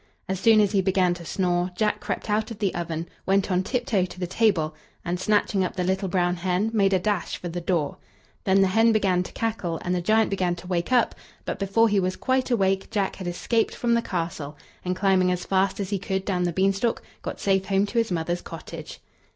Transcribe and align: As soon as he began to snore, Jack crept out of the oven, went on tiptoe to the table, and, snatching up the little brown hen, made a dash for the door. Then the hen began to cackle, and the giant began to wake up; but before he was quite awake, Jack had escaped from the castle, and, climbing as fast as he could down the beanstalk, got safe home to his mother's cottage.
As 0.27 0.39
soon 0.39 0.59
as 0.61 0.71
he 0.71 0.81
began 0.81 1.13
to 1.13 1.25
snore, 1.25 1.69
Jack 1.75 1.99
crept 1.99 2.27
out 2.27 2.49
of 2.49 2.57
the 2.57 2.73
oven, 2.73 3.07
went 3.27 3.51
on 3.51 3.61
tiptoe 3.61 4.05
to 4.05 4.19
the 4.19 4.25
table, 4.25 4.73
and, 5.05 5.19
snatching 5.19 5.63
up 5.63 5.75
the 5.75 5.83
little 5.83 6.07
brown 6.09 6.37
hen, 6.37 6.71
made 6.73 6.91
a 6.91 6.97
dash 6.97 7.37
for 7.37 7.49
the 7.49 7.61
door. 7.61 7.97
Then 8.43 8.61
the 8.61 8.69
hen 8.69 8.93
began 8.93 9.21
to 9.21 9.31
cackle, 9.33 9.79
and 9.83 9.93
the 9.93 10.01
giant 10.01 10.31
began 10.31 10.55
to 10.55 10.65
wake 10.65 10.91
up; 10.91 11.13
but 11.45 11.59
before 11.59 11.87
he 11.87 11.99
was 11.99 12.15
quite 12.15 12.49
awake, 12.49 12.89
Jack 12.89 13.17
had 13.17 13.27
escaped 13.27 13.75
from 13.75 13.93
the 13.93 14.01
castle, 14.01 14.57
and, 14.83 14.95
climbing 14.95 15.31
as 15.31 15.45
fast 15.45 15.79
as 15.79 15.91
he 15.91 15.99
could 15.99 16.25
down 16.25 16.45
the 16.45 16.51
beanstalk, 16.51 17.03
got 17.21 17.39
safe 17.39 17.65
home 17.67 17.85
to 17.85 17.99
his 17.99 18.11
mother's 18.11 18.41
cottage. 18.41 19.01